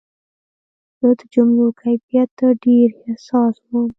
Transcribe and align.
زه 0.99 1.09
د 1.19 1.21
جملو 1.33 1.65
کیفیت 1.81 2.29
ته 2.39 2.47
ډېر 2.65 2.87
حساس 3.03 3.55
وم. 3.69 3.87